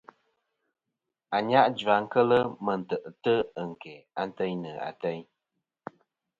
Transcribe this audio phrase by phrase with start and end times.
[1.35, 2.31] Anyajua kel
[2.65, 5.21] mɨ tè'tɨ ɨn kæ anteynɨ ateyn.